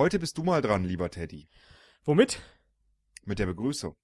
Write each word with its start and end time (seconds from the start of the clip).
Heute 0.00 0.18
bist 0.18 0.38
du 0.38 0.42
mal 0.44 0.62
dran, 0.62 0.82
lieber 0.82 1.10
Teddy. 1.10 1.46
Womit? 2.06 2.40
Mit 3.26 3.38
der 3.38 3.44
Begrüßung. 3.44 3.96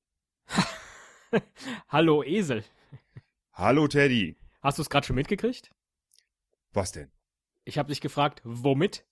Hallo 1.88 2.22
Esel. 2.22 2.64
Hallo 3.54 3.88
Teddy. 3.88 4.36
Hast 4.60 4.76
du 4.76 4.82
es 4.82 4.90
gerade 4.90 5.06
schon 5.06 5.16
mitgekriegt? 5.16 5.70
Was 6.74 6.92
denn? 6.92 7.10
Ich 7.64 7.78
habe 7.78 7.88
dich 7.88 8.02
gefragt, 8.02 8.42
womit? 8.44 9.06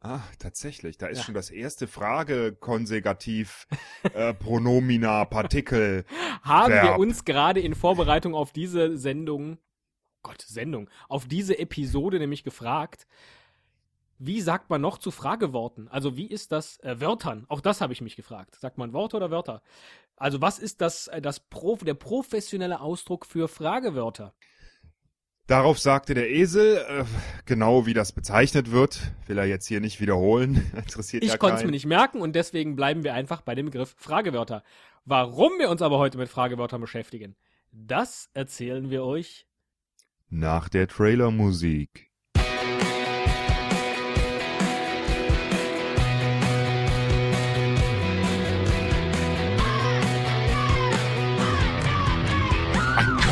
Ah, 0.00 0.20
tatsächlich. 0.38 0.98
Da 0.98 1.06
ist 1.06 1.16
Ja. 1.20 1.24
schon 1.24 1.34
das 1.34 1.48
erste 1.48 1.86
Frage-Konsegativ, 1.86 3.66
äh, 4.12 4.34
Pronomina, 4.34 5.24
Partikel. 5.24 6.04
Haben 6.42 6.74
wir 6.74 6.82
Verb. 6.82 6.98
uns 6.98 7.24
gerade 7.24 7.60
in 7.60 7.74
Vorbereitung 7.74 8.34
auf 8.34 8.52
diese 8.52 8.98
Sendung, 8.98 9.56
Gott, 10.20 10.42
Sendung, 10.42 10.90
auf 11.08 11.26
diese 11.26 11.58
Episode 11.58 12.18
nämlich 12.18 12.44
gefragt, 12.44 13.06
wie 14.24 14.40
sagt 14.40 14.70
man 14.70 14.80
noch 14.80 14.98
zu 14.98 15.10
Frageworten? 15.10 15.88
Also 15.88 16.16
wie 16.16 16.26
ist 16.26 16.52
das 16.52 16.78
äh, 16.80 17.00
Wörtern? 17.00 17.44
Auch 17.48 17.60
das 17.60 17.80
habe 17.80 17.92
ich 17.92 18.00
mich 18.00 18.14
gefragt. 18.14 18.54
Sagt 18.60 18.78
man 18.78 18.92
Worte 18.92 19.16
oder 19.16 19.32
Wörter? 19.32 19.62
Also 20.16 20.40
was 20.40 20.60
ist 20.60 20.80
das, 20.80 21.08
äh, 21.08 21.20
das 21.20 21.40
Pro, 21.40 21.76
der 21.76 21.94
professionelle 21.94 22.80
Ausdruck 22.80 23.26
für 23.26 23.48
Fragewörter? 23.48 24.32
Darauf 25.48 25.80
sagte 25.80 26.14
der 26.14 26.30
Esel, 26.30 26.76
äh, 26.88 27.04
genau 27.46 27.84
wie 27.84 27.94
das 27.94 28.12
bezeichnet 28.12 28.70
wird, 28.70 29.00
will 29.26 29.38
er 29.38 29.46
jetzt 29.46 29.66
hier 29.66 29.80
nicht 29.80 30.00
wiederholen. 30.00 30.70
Interessiert 30.76 31.24
ja 31.24 31.32
Ich 31.32 31.40
konnte 31.40 31.56
es 31.56 31.64
mir 31.64 31.72
nicht 31.72 31.86
merken 31.86 32.20
und 32.20 32.36
deswegen 32.36 32.76
bleiben 32.76 33.02
wir 33.02 33.14
einfach 33.14 33.40
bei 33.40 33.56
dem 33.56 33.66
Begriff 33.66 33.92
Fragewörter. 33.98 34.62
Warum 35.04 35.58
wir 35.58 35.68
uns 35.68 35.82
aber 35.82 35.98
heute 35.98 36.16
mit 36.16 36.28
Fragewörtern 36.28 36.80
beschäftigen, 36.80 37.34
das 37.72 38.30
erzählen 38.34 38.88
wir 38.88 39.02
euch. 39.02 39.48
Nach 40.28 40.68
der 40.68 40.86
Trailermusik. 40.86 42.11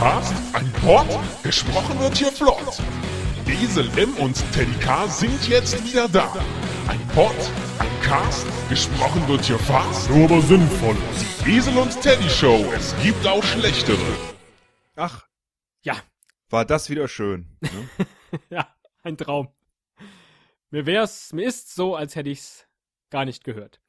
Ein 0.00 0.06
Cast, 0.06 0.34
ein 0.54 0.72
Pod, 0.80 1.06
gesprochen 1.42 2.00
wird 2.00 2.16
hier 2.16 2.32
flott. 2.32 2.78
Esel 3.46 3.86
M 3.98 4.14
und 4.16 4.34
Teddy 4.54 4.72
K 4.80 5.06
sind 5.06 5.46
jetzt 5.46 5.84
wieder 5.84 6.08
da. 6.08 6.32
Ein 6.88 7.06
Pod, 7.08 7.34
ein 7.78 8.00
Cast, 8.00 8.46
gesprochen 8.70 9.28
wird 9.28 9.44
hier 9.44 9.58
fast, 9.58 10.08
nur 10.08 10.24
aber 10.24 10.40
sinnvoll. 10.40 10.96
Die 11.44 11.50
Esel 11.50 11.76
und 11.76 12.00
Teddy 12.00 12.30
Show, 12.30 12.64
es 12.74 12.94
gibt 13.02 13.26
auch 13.26 13.44
schlechtere. 13.44 13.98
Ach, 14.96 15.26
Ja, 15.82 15.96
war 16.48 16.64
das 16.64 16.88
wieder 16.88 17.06
schön. 17.06 17.58
Ne? 17.60 18.08
ja, 18.48 18.74
ein 19.02 19.18
Traum. 19.18 19.48
Mir 20.70 20.86
wär's, 20.86 21.34
mir 21.34 21.46
ist 21.46 21.74
so, 21.74 21.94
als 21.94 22.16
hätte 22.16 22.30
ich's 22.30 22.66
gar 23.10 23.26
nicht 23.26 23.44
gehört. 23.44 23.82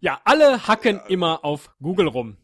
Ja, 0.00 0.20
alle 0.24 0.66
hacken 0.66 1.00
immer 1.06 1.44
auf 1.44 1.70
Google 1.80 2.08
rum. 2.08 2.36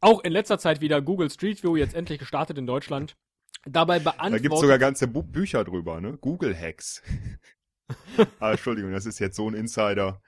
Auch 0.00 0.22
in 0.24 0.32
letzter 0.32 0.58
Zeit 0.58 0.80
wieder 0.80 1.00
Google 1.02 1.30
Street 1.30 1.62
View, 1.62 1.76
jetzt 1.76 1.94
endlich 1.94 2.18
gestartet 2.18 2.58
in 2.58 2.66
Deutschland. 2.66 3.16
Dabei 3.64 3.98
Da 3.98 4.10
beantwortet. 4.12 4.42
gibt's 4.42 4.60
sogar 4.60 4.78
ganze 4.78 5.08
Bu 5.08 5.22
Bücher 5.22 5.64
drüber, 5.64 6.00
ne? 6.00 6.18
Google 6.20 6.56
Hacks. 6.56 7.02
ah, 8.40 8.52
Entschuldigung, 8.52 8.92
das 8.92 9.06
ist 9.06 9.18
jetzt 9.18 9.36
so 9.36 9.48
ein 9.48 9.54
Insider. 9.54 10.20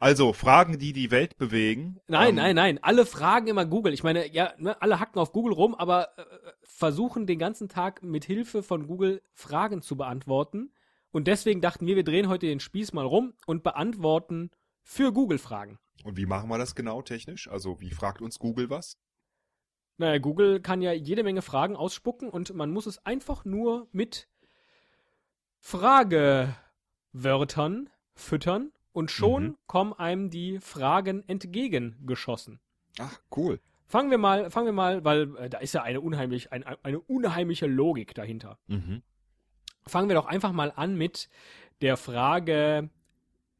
Also, 0.00 0.32
Fragen, 0.32 0.78
die 0.78 0.92
die 0.92 1.10
Welt 1.10 1.36
bewegen. 1.36 1.98
Nein, 2.08 2.30
Ähm, 2.30 2.34
nein, 2.36 2.56
nein. 2.56 2.78
Alle 2.82 3.06
fragen 3.06 3.46
immer 3.46 3.64
Google. 3.64 3.92
Ich 3.92 4.02
meine, 4.02 4.30
ja, 4.32 4.52
ne, 4.58 4.80
alle 4.82 5.00
hacken 5.00 5.18
auf 5.20 5.32
Google 5.32 5.54
rum, 5.54 5.74
aber 5.74 6.18
äh, 6.18 6.24
versuchen 6.62 7.26
den 7.26 7.38
ganzen 7.38 7.68
Tag 7.68 8.02
mit 8.02 8.24
Hilfe 8.24 8.62
von 8.62 8.86
Google 8.86 9.22
Fragen 9.32 9.82
zu 9.82 9.96
beantworten. 9.96 10.72
Und 11.10 11.26
deswegen 11.26 11.60
dachten 11.60 11.86
wir, 11.86 11.96
wir 11.96 12.04
drehen 12.04 12.28
heute 12.28 12.46
den 12.46 12.60
Spieß 12.60 12.92
mal 12.92 13.06
rum 13.06 13.34
und 13.46 13.62
beantworten 13.62 14.50
für 14.82 15.12
Google 15.12 15.38
Fragen. 15.38 15.78
Und 16.02 16.16
wie 16.16 16.26
machen 16.26 16.48
wir 16.50 16.58
das 16.58 16.74
genau 16.74 17.02
technisch? 17.02 17.48
Also, 17.48 17.80
wie 17.80 17.90
fragt 17.90 18.20
uns 18.20 18.38
Google 18.38 18.68
was? 18.70 18.98
Naja, 19.96 20.18
Google 20.18 20.60
kann 20.60 20.82
ja 20.82 20.92
jede 20.92 21.22
Menge 21.22 21.40
Fragen 21.40 21.76
ausspucken 21.76 22.28
und 22.28 22.52
man 22.54 22.70
muss 22.72 22.86
es 22.86 23.04
einfach 23.06 23.44
nur 23.44 23.86
mit 23.92 24.28
Fragewörtern 27.12 27.88
füttern 28.14 28.72
und 28.92 29.10
schon 29.10 29.44
Mhm. 29.44 29.56
kommen 29.66 29.92
einem 29.92 30.30
die 30.30 30.58
Fragen 30.60 31.26
entgegengeschossen. 31.28 32.60
Ach, 32.98 33.20
cool. 33.36 33.60
Fangen 33.86 34.10
wir 34.10 34.18
mal, 34.18 34.50
fangen 34.50 34.66
wir 34.66 34.72
mal, 34.72 35.04
weil 35.04 35.36
äh, 35.36 35.48
da 35.50 35.58
ist 35.58 35.74
ja 35.74 35.82
eine 35.82 36.00
unheimlich, 36.00 36.52
ein, 36.52 36.64
eine 36.64 37.00
unheimliche 37.00 37.66
Logik 37.66 38.14
dahinter. 38.14 38.58
Mhm. 38.66 39.02
Fangen 39.86 40.08
wir 40.08 40.14
doch 40.14 40.26
einfach 40.26 40.52
mal 40.52 40.72
an 40.74 40.96
mit 40.96 41.28
der 41.80 41.96
Frage 41.96 42.90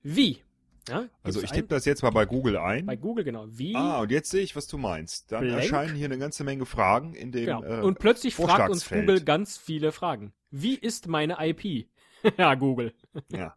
wie. 0.02 0.43
Ja, 0.88 1.08
Also, 1.22 1.42
ich 1.42 1.50
tippe 1.50 1.68
das 1.68 1.84
jetzt 1.84 2.02
mal 2.02 2.10
bei 2.10 2.26
Google 2.26 2.58
ein. 2.58 2.84
bei 2.86 2.96
Google 2.96 3.24
genau. 3.24 3.46
Wie 3.48 3.74
Ah, 3.74 4.00
und 4.00 4.10
jetzt 4.10 4.30
sehe 4.30 4.42
ich, 4.42 4.54
was 4.54 4.66
du 4.66 4.76
meinst. 4.76 5.32
Dann 5.32 5.44
Blank. 5.44 5.62
erscheinen 5.62 5.96
hier 5.96 6.06
eine 6.06 6.18
ganze 6.18 6.44
Menge 6.44 6.66
Fragen 6.66 7.14
in 7.14 7.32
dem. 7.32 7.46
Genau. 7.46 7.62
Äh, 7.62 7.80
und 7.80 7.98
plötzlich 7.98 8.34
fragt 8.34 8.70
uns. 8.70 8.88
Google 8.88 9.22
ganz 9.22 9.56
viele 9.56 9.92
Fragen. 9.92 10.32
Wie 10.50 10.74
ist 10.74 11.08
meine 11.08 11.36
IP? 11.40 11.88
ja, 12.38 12.54
Google. 12.54 12.92
ja. 13.32 13.56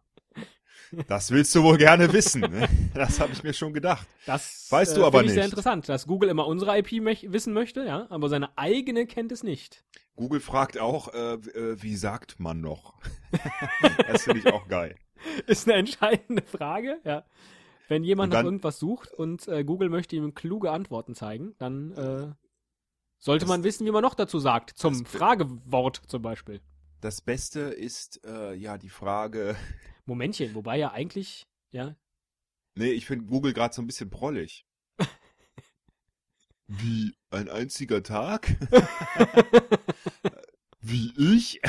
Das 1.06 1.30
willst 1.30 1.54
du 1.54 1.62
wohl 1.62 1.76
gerne 1.76 2.10
wissen. 2.12 2.40
Ne? 2.40 2.66
Das 2.94 3.20
habe 3.20 3.32
ich 3.32 3.42
mir 3.42 3.52
schon 3.52 3.74
gedacht. 3.74 4.06
Das 4.24 4.66
Weißt 4.70 4.96
du 4.96 5.02
äh, 5.02 5.04
aber 5.04 5.22
ich 5.22 5.30
sehr 5.30 5.42
nicht. 5.42 5.50
interessant, 5.50 5.88
dass 5.88 6.06
Google 6.06 6.30
immer 6.30 6.46
unsere 6.46 6.78
IP 6.78 6.92
wissen 6.92 7.52
möchte, 7.52 7.84
ja, 7.84 8.06
aber 8.08 8.28
seine 8.30 8.56
eigene 8.56 9.06
kennt 9.06 9.30
es 9.32 9.42
nicht. 9.42 9.84
Google 10.16 10.40
fragt 10.40 10.78
auch, 10.78 11.12
äh, 11.12 11.34
äh, 11.34 11.82
wie 11.82 11.94
sagt 11.94 12.40
man 12.40 12.60
noch? 12.60 12.94
das 14.08 14.24
finde 14.24 14.40
ich 14.40 14.46
auch 14.52 14.66
geil. 14.68 14.96
Ist 15.46 15.68
eine 15.68 15.78
entscheidende 15.78 16.42
Frage, 16.42 17.00
ja. 17.04 17.24
Wenn 17.88 18.04
jemand 18.04 18.32
dann- 18.32 18.40
nach 18.40 18.44
irgendwas 18.46 18.78
sucht 18.78 19.12
und 19.12 19.48
äh, 19.48 19.64
Google 19.64 19.88
möchte 19.88 20.16
ihm 20.16 20.34
kluge 20.34 20.70
Antworten 20.70 21.14
zeigen, 21.14 21.54
dann 21.58 21.92
äh, 21.92 22.32
sollte 23.18 23.46
man 23.46 23.64
wissen, 23.64 23.86
wie 23.86 23.90
man 23.90 24.02
noch 24.02 24.14
dazu 24.14 24.38
sagt. 24.38 24.76
Zum 24.76 25.06
Fragewort 25.06 26.02
zum 26.06 26.22
Beispiel. 26.22 26.60
Das 27.00 27.20
Beste 27.22 27.60
ist 27.60 28.24
äh, 28.26 28.54
ja 28.54 28.76
die 28.76 28.90
Frage. 28.90 29.56
Momentchen, 30.04 30.54
wobei 30.54 30.78
ja 30.78 30.92
eigentlich, 30.92 31.46
ja, 31.70 31.96
Nee, 32.78 32.92
ich 32.92 33.06
finde 33.06 33.24
Google 33.26 33.52
gerade 33.54 33.74
so 33.74 33.82
ein 33.82 33.88
bisschen 33.88 34.08
prollig. 34.08 34.64
Wie 36.68 37.16
ein 37.30 37.48
einziger 37.48 38.04
Tag? 38.04 38.56
Wie 40.80 41.12
ich? 41.16 41.60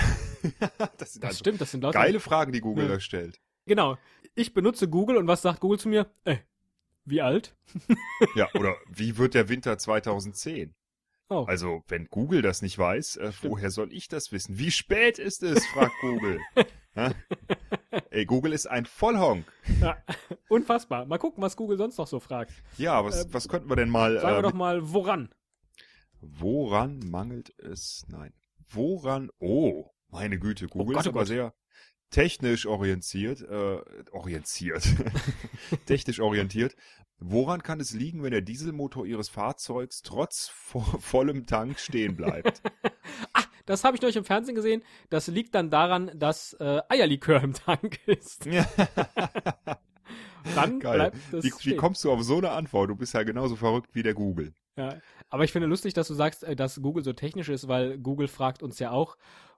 das 0.97 1.13
sind 1.13 1.23
das 1.23 1.29
also 1.31 1.39
stimmt, 1.39 1.61
das 1.61 1.71
sind 1.71 1.81
lauter. 1.83 1.99
geile 1.99 2.19
Fragen, 2.19 2.51
die 2.51 2.61
Google 2.61 2.85
Ja. 2.85 2.93
da 2.93 2.99
stellt. 2.99 3.39
Genau. 3.65 3.97
Ich 4.35 4.53
benutze 4.53 4.87
Google 4.89 5.17
und 5.17 5.27
was 5.27 5.41
sagt 5.41 5.59
Google 5.59 5.79
zu 5.79 5.89
mir? 5.89 6.09
Äh, 6.23 6.37
wie 7.05 7.21
alt? 7.21 7.55
Ja, 8.35 8.49
oder 8.55 8.75
wie 8.89 9.17
wird 9.17 9.33
der 9.33 9.47
Winter 9.49 9.77
2010? 9.77 10.73
Oh. 11.29 11.45
Also, 11.47 11.83
wenn 11.87 12.05
Google 12.07 12.41
das 12.41 12.61
nicht 12.63 12.77
weiß, 12.77 13.17
äh, 13.17 13.31
woher 13.43 13.69
soll 13.69 13.93
ich 13.93 14.07
das 14.07 14.31
wissen? 14.31 14.57
Wie 14.57 14.71
spät 14.71 15.19
ist 15.19 15.43
es? 15.43 15.65
fragt 15.67 15.93
Google. 16.01 16.39
Ey, 18.09 18.25
Google 18.25 18.51
ist 18.51 18.65
ein 18.65 18.85
Vollhonk. 18.85 19.45
Ja, 19.79 19.97
unfassbar. 20.49 21.05
Mal 21.05 21.19
gucken, 21.19 21.43
was 21.43 21.55
Google 21.55 21.77
sonst 21.77 21.97
noch 21.97 22.07
so 22.07 22.19
fragt. 22.19 22.51
Ja, 22.77 23.05
was, 23.05 23.25
Äh, 23.25 23.33
was 23.33 23.47
könnten 23.47 23.69
wir 23.69 23.75
denn 23.75 23.89
mal. 23.89 24.19
Sagen 24.19 24.35
wir 24.35 24.39
äh, 24.39 24.41
doch 24.41 24.53
mal, 24.53 24.91
woran? 24.91 25.29
Woran 26.21 26.99
mangelt 26.99 27.51
es? 27.59 28.05
Nein. 28.09 28.33
Woran? 28.69 29.29
Oh, 29.39 29.89
meine 30.09 30.39
Güte, 30.39 30.67
Google 30.67 30.95
Gott, 30.95 31.03
ist 31.03 31.07
oh 31.07 31.11
aber 31.11 31.19
Gott. 31.21 31.27
sehr 31.27 31.53
technisch 32.09 32.65
orientiert. 32.65 33.41
Äh, 33.41 33.79
orientiert. 34.11 34.83
technisch 35.85 36.19
orientiert. 36.19 36.75
Woran 37.19 37.63
kann 37.63 37.79
es 37.79 37.93
liegen, 37.93 38.23
wenn 38.23 38.31
der 38.31 38.41
Dieselmotor 38.41 39.05
Ihres 39.05 39.29
Fahrzeugs 39.29 40.01
trotz 40.01 40.49
vo 40.49 40.79
vollem 40.79 41.45
Tank 41.45 41.79
stehen 41.79 42.15
bleibt? 42.15 42.61
Das 43.65 43.83
habe 43.83 43.95
ich 43.95 44.01
neulich 44.01 44.15
im 44.15 44.25
Fernsehen 44.25 44.55
gesehen. 44.55 44.81
Das 45.11 45.27
liegt 45.27 45.53
dann 45.53 45.69
daran, 45.69 46.09
dass 46.15 46.53
äh, 46.53 46.81
Eierlikör 46.89 47.43
im 47.43 47.53
Tank 47.53 47.99
ist. 48.07 48.47
Dann 50.55 50.79
Geil. 50.79 50.95
bleibt 50.95 51.17
das 51.31 51.43
Wie, 51.43 51.51
wie 51.51 51.59
stehen. 51.59 51.77
kommst 51.77 52.03
du 52.03 52.11
auf 52.11 52.23
so 52.23 52.37
eine 52.37 52.49
Antwort? 52.49 52.89
Du 52.89 52.95
bist 52.95 53.13
ja 53.13 53.21
genauso 53.21 53.55
verrückt 53.55 53.93
wie 53.93 54.01
der 54.01 54.15
Google. 54.15 54.55
Ja. 54.75 54.95
Aber 55.29 55.43
ich 55.43 55.51
finde 55.51 55.67
lustig, 55.67 55.93
dass 55.93 56.07
du 56.07 56.15
sagst, 56.15 56.43
äh, 56.43 56.55
dass 56.55 56.81
Google 56.81 57.03
so 57.03 57.13
technisch 57.13 57.49
ist, 57.49 57.67
weil 57.67 57.99
Google 57.99 58.27
fragt 58.27 58.63
uns 58.63 58.79
ja 58.79 58.89
auch, 58.89 59.15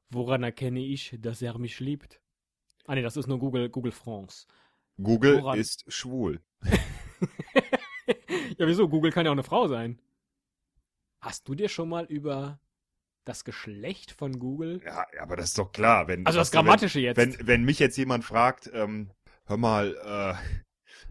woran 0.10 0.44
erkenne 0.44 0.80
ich, 0.80 1.16
dass 1.20 1.42
er 1.42 1.58
mich 1.58 1.80
liebt? 1.80 2.20
Ah 2.86 2.96
nee, 2.96 3.02
das 3.02 3.18
ist 3.18 3.28
nur 3.28 3.40
Google, 3.40 3.70
Google 3.70 3.92
France. 3.92 4.46
Google 5.02 5.42
Woran? 5.42 5.60
ist 5.60 5.84
schwul. 5.92 6.42
Ja, 8.58 8.68
wieso? 8.68 8.88
Google 8.90 9.12
kann 9.12 9.26
ja 9.26 9.32
auch 9.32 9.36
eine 9.36 9.44
Frau 9.44 9.68
sein. 9.68 10.00
Hast 11.22 11.48
du 11.48 11.56
dir 11.56 11.70
schon 11.70 11.88
mal 11.90 12.06
über 12.06 12.60
das 13.26 13.44
Geschlecht 13.46 14.12
von 14.12 14.38
Google? 14.40 14.82
Ja, 14.86 15.06
aber 15.20 15.36
das 15.38 15.46
ist 15.50 15.58
doch 15.58 15.72
klar. 15.72 16.08
Wenn, 16.08 16.26
Also 16.26 16.38
das 16.40 16.48
was 16.48 16.52
du, 16.52 16.58
wenn- 16.58 16.66
Grammatische 16.66 17.00
jetzt. 17.00 17.18
Wenn, 17.18 17.48
wenn 17.48 17.64
mich 17.64 17.80
jetzt 17.80 17.98
jemand 17.98 18.24
fragt, 18.26 18.70
ähm, 18.74 19.12
hör 19.46 19.58
mal, 19.58 19.96
äh, 20.04 20.34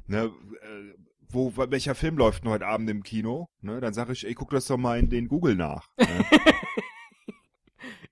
ne, 0.06 0.25
äh, 0.62 0.94
wo, 1.28 1.56
welcher 1.56 1.94
Film 1.94 2.19
läuft 2.19 2.44
denn 2.44 2.50
heute 2.50 2.66
Abend 2.66 2.90
im 2.90 3.02
Kino? 3.02 3.46
Ne, 3.62 3.81
dann 3.81 3.94
sage 3.94 4.12
ich, 4.12 4.26
ey, 4.26 4.34
guck 4.34 4.50
das 4.50 4.66
doch 4.66 4.76
mal 4.76 4.98
in 4.98 5.08
den 5.08 5.28
Google 5.28 5.54
nach. 5.56 5.88
Ne? 5.98 6.25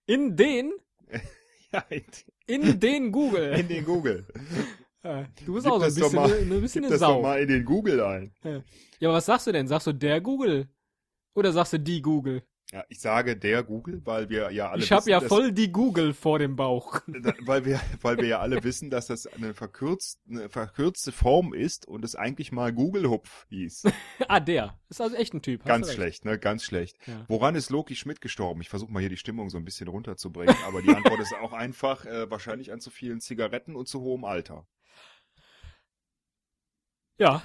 In 0.08 0.36
den, 0.36 0.72
ja, 1.72 1.84
in, 1.90 2.62
in 2.62 2.80
den 2.80 3.12
Google. 3.12 3.52
in 3.60 3.68
den 3.68 3.84
Google. 3.84 4.26
Ja, 5.04 5.26
du 5.44 5.52
bist 5.54 5.66
Gib 5.66 5.72
auch 5.72 5.78
so 5.80 5.84
ein 5.84 5.94
doch 5.94 5.94
bisschen, 5.94 6.14
mal- 6.16 6.32
eine, 6.32 6.54
ein 6.56 6.60
bisschen 6.62 6.82
Gib 6.82 6.90
eine 6.90 6.98
das 6.98 7.00
doch 7.00 7.08
Sau. 7.16 7.22
mal 7.22 7.40
in 7.40 7.48
den 7.48 7.64
Google 7.64 8.00
ein. 8.02 8.32
Ja, 8.42 9.08
aber 9.08 9.18
was 9.18 9.26
sagst 9.26 9.46
du 9.46 9.52
denn? 9.52 9.68
Sagst 9.68 9.86
du 9.86 9.92
der 9.92 10.20
Google? 10.20 10.66
Oder 11.34 11.52
sagst 11.52 11.74
du 11.74 11.78
die 11.78 12.00
Google? 12.02 12.42
Ja, 12.70 12.84
ich 12.90 13.00
sage 13.00 13.34
der 13.34 13.62
Google, 13.62 14.02
weil 14.04 14.28
wir 14.28 14.50
ja 14.52 14.70
alle 14.70 14.82
ich 14.82 14.92
habe 14.92 15.08
ja 15.08 15.22
voll 15.22 15.52
die 15.52 15.72
Google 15.72 16.12
vor 16.12 16.38
dem 16.38 16.54
Bauch. 16.54 17.00
Weil 17.46 17.64
wir, 17.64 17.80
weil 18.02 18.18
wir 18.18 18.26
ja 18.26 18.40
alle 18.40 18.62
wissen, 18.64 18.90
dass 18.90 19.06
das 19.06 19.26
eine, 19.26 19.54
verkürzt, 19.54 20.20
eine 20.28 20.50
verkürzte 20.50 21.12
Form 21.12 21.54
ist 21.54 21.88
und 21.88 22.04
es 22.04 22.14
eigentlich 22.14 22.52
mal 22.52 22.72
Google 22.72 23.08
Hupf 23.08 23.46
hieß. 23.48 23.84
ah, 24.28 24.40
der. 24.40 24.78
Ist 24.90 25.00
also 25.00 25.16
echt 25.16 25.32
ein 25.32 25.40
Typ. 25.40 25.64
Ganz 25.64 25.92
schlecht, 25.92 26.26
ne? 26.26 26.38
Ganz 26.38 26.62
schlecht. 26.62 26.98
Ja. 27.06 27.24
Woran 27.28 27.54
ist 27.54 27.70
Loki 27.70 27.96
Schmidt 27.96 28.20
gestorben? 28.20 28.60
Ich 28.60 28.68
versuche 28.68 28.92
mal 28.92 29.00
hier 29.00 29.08
die 29.08 29.16
Stimmung 29.16 29.48
so 29.48 29.56
ein 29.56 29.64
bisschen 29.64 29.88
runterzubringen, 29.88 30.54
aber 30.66 30.82
die 30.82 30.90
Antwort 30.90 31.20
ist 31.20 31.34
auch 31.40 31.54
einfach, 31.54 32.04
äh, 32.04 32.30
wahrscheinlich 32.30 32.70
an 32.70 32.80
zu 32.80 32.90
vielen 32.90 33.20
Zigaretten 33.20 33.76
und 33.76 33.88
zu 33.88 34.00
hohem 34.00 34.24
Alter. 34.24 34.66
Ja, 37.16 37.42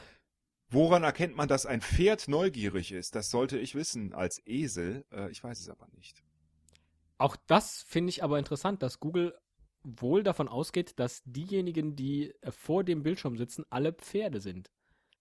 Woran 0.73 1.03
erkennt 1.03 1.35
man, 1.35 1.47
dass 1.47 1.65
ein 1.65 1.81
Pferd 1.81 2.27
neugierig 2.27 2.91
ist? 2.91 3.15
Das 3.15 3.29
sollte 3.29 3.57
ich 3.59 3.75
wissen 3.75 4.13
als 4.13 4.41
Esel. 4.45 5.05
Äh, 5.11 5.29
ich 5.31 5.43
weiß 5.43 5.59
es 5.59 5.69
aber 5.69 5.87
nicht. 5.95 6.23
auch 7.17 7.35
das 7.47 7.83
finde 7.87 8.09
ich 8.09 8.23
aber 8.23 8.39
interessant, 8.39 8.81
dass 8.83 8.99
Google 8.99 9.33
wohl 9.83 10.23
davon 10.23 10.47
ausgeht, 10.47 10.97
dass 10.99 11.21
diejenigen, 11.25 11.95
die 11.95 12.33
äh, 12.41 12.51
vor 12.51 12.83
dem 12.83 13.03
Bildschirm 13.03 13.37
sitzen, 13.37 13.65
alle 13.69 13.93
Pferde 13.93 14.39
sind. 14.41 14.71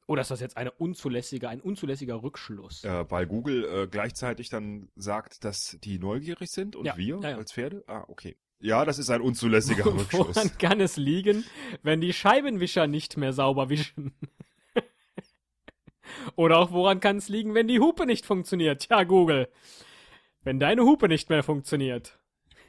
Oder 0.09 0.23
ist 0.23 0.31
das 0.31 0.41
jetzt 0.41 0.57
eine 0.57 0.73
unzulässige, 0.73 1.49
ein 1.49 1.61
unzulässiger 1.61 2.23
Rückschluss? 2.23 2.83
Äh, 2.85 3.11
weil 3.11 3.27
Google 3.27 3.65
äh, 3.65 3.87
gleichzeitig 3.89 4.49
dann 4.51 4.89
sagt, 4.97 5.45
dass 5.45 5.79
die 5.83 5.99
neugierig 5.99 6.51
sind 6.51 6.77
und 6.77 6.87
Ja, 6.87 6.97
wir 6.97 7.19
ja, 7.23 7.31
ja. 7.31 7.37
als 7.37 7.53
Pferde? 7.53 7.85
Ah, 7.87 8.05
okay. 8.09 8.37
Ja, 8.59 8.85
das 8.85 8.99
ist 8.99 9.11
ein 9.11 9.21
unzulässiger 9.21 9.85
Rückschluss. 9.95 10.37
Woran 10.37 10.59
kann 10.59 10.81
es 10.81 10.97
liegen, 10.97 11.45
wenn 11.83 12.01
die 12.01 12.13
Scheibenwischer 12.13 12.87
nicht 12.87 13.17
mehr 13.17 13.33
sauber 13.33 13.69
wischen? 13.69 14.13
Oder 16.37 16.59
auch 16.59 16.73
woran 16.73 17.01
kann 17.01 17.17
es 17.17 17.29
liegen, 17.29 17.55
wenn 17.55 17.69
die 17.69 17.81
Hupe 17.81 18.07
nicht 18.07 18.27
funktioniert? 18.27 18.83
Tja, 18.83 19.05
Google. 19.05 19.49
Wenn 20.43 20.59
deine 20.59 20.83
Hupe 20.83 21.09
nicht 21.09 21.31
mehr 21.31 21.43
funktioniert. 21.43 22.19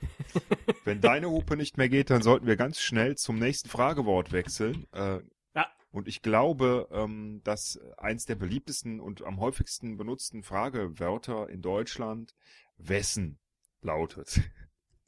Wenn 0.83 0.99
deine 1.01 1.29
Hupe 1.29 1.55
nicht 1.55 1.77
mehr 1.77 1.87
geht, 1.89 2.09
dann 2.09 2.21
sollten 2.21 2.45
wir 2.45 2.57
ganz 2.57 2.81
schnell 2.81 3.15
zum 3.15 3.39
nächsten 3.39 3.69
Fragewort 3.69 4.31
wechseln. 4.31 4.85
Äh, 4.91 5.19
Ja. 5.55 5.67
Und 5.91 6.07
ich 6.07 6.21
glaube, 6.21 6.89
ähm, 6.91 7.41
dass 7.43 7.79
eins 7.97 8.25
der 8.25 8.35
beliebtesten 8.35 8.99
und 8.99 9.23
am 9.23 9.39
häufigsten 9.39 9.97
benutzten 9.97 10.43
Fragewörter 10.43 11.49
in 11.49 11.61
Deutschland 11.61 12.35
wessen 12.77 13.39
lautet. 13.81 14.41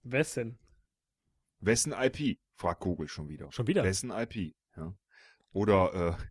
Wessen? 0.04 0.58
Wessen 1.60 1.94
IP? 1.94 2.38
fragt 2.56 2.82
Google 2.82 3.08
schon 3.08 3.28
wieder. 3.28 3.52
Schon 3.52 3.68
wieder? 3.68 3.84
Wessen 3.84 4.12
IP? 4.12 4.56
Ja. 4.78 4.94
Oder 5.52 6.18
äh, 6.20 6.24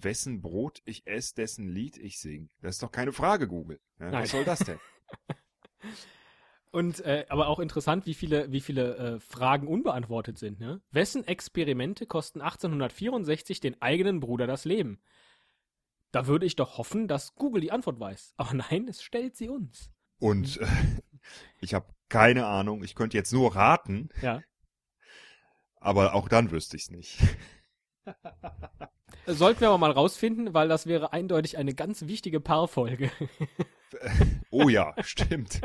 wessen 0.00 0.40
Brot 0.42 0.80
ich 0.84 1.06
esse, 1.06 1.34
dessen 1.34 1.68
Lied 1.68 1.96
ich 1.98 2.18
sing. 2.20 2.50
Das 2.60 2.76
ist 2.76 2.82
doch 2.82 2.92
keine 2.92 3.12
Frage, 3.12 3.48
Google. 3.48 3.80
Ja, 3.98 4.10
Nein. 4.10 4.22
was 4.22 4.30
soll 4.30 4.44
das 4.44 4.60
denn? 4.60 4.78
Und 6.70 7.00
äh, 7.00 7.26
aber 7.28 7.48
auch 7.48 7.58
interessant, 7.58 8.06
wie 8.06 8.14
viele, 8.14 8.50
wie 8.50 8.62
viele 8.62 8.96
äh, 8.96 9.20
Fragen 9.20 9.68
unbeantwortet 9.68 10.38
sind. 10.38 10.58
Ne? 10.58 10.80
Wessen 10.90 11.26
Experimente 11.26 12.06
kosten 12.06 12.40
1864 12.40 13.60
den 13.60 13.80
eigenen 13.82 14.20
Bruder 14.20 14.46
das 14.46 14.64
Leben? 14.64 15.02
Da 16.12 16.26
würde 16.26 16.46
ich 16.46 16.56
doch 16.56 16.78
hoffen, 16.78 17.08
dass 17.08 17.34
Google 17.34 17.60
die 17.60 17.72
Antwort 17.72 18.00
weiß. 18.00 18.32
Aber 18.36 18.54
nein, 18.54 18.88
es 18.88 19.02
stellt 19.02 19.36
sie 19.36 19.50
uns. 19.50 19.90
Und 20.18 20.58
äh, 20.60 20.66
ich 21.60 21.74
habe 21.74 21.92
keine 22.08 22.46
Ahnung. 22.46 22.82
Ich 22.84 22.94
könnte 22.94 23.18
jetzt 23.18 23.32
nur 23.32 23.54
raten, 23.54 24.08
Ja. 24.22 24.42
aber 25.76 26.14
auch 26.14 26.28
dann 26.28 26.50
wüsste 26.50 26.76
ich 26.76 26.84
es 26.84 26.90
nicht. 26.90 27.18
Sollten 29.26 29.60
wir 29.60 29.68
aber 29.68 29.78
mal 29.78 29.90
rausfinden, 29.92 30.52
weil 30.54 30.68
das 30.68 30.86
wäre 30.86 31.12
eindeutig 31.12 31.56
eine 31.58 31.74
ganz 31.74 32.06
wichtige 32.06 32.40
Paarfolge. 32.40 33.10
Oh 34.50 34.70
ja, 34.70 34.94
stimmt. 35.02 35.60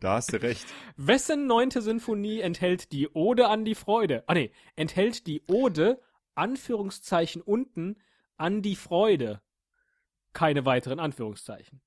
Da 0.00 0.14
hast 0.14 0.32
du 0.32 0.40
recht. 0.40 0.66
Wessen 0.96 1.46
neunte 1.46 1.82
Sinfonie 1.82 2.40
enthält 2.40 2.92
die 2.92 3.08
Ode 3.10 3.48
an 3.48 3.66
die 3.66 3.74
Freude? 3.74 4.24
Ah 4.26 4.32
nee, 4.32 4.52
enthält 4.74 5.26
die 5.26 5.42
Ode, 5.48 6.00
Anführungszeichen 6.34 7.42
unten, 7.42 7.96
an 8.38 8.62
die 8.62 8.74
Freude. 8.74 9.42
Keine 10.32 10.64
weiteren 10.64 10.98
Anführungszeichen. 10.98 11.82